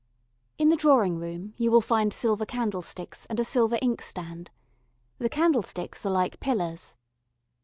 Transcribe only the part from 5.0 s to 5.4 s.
The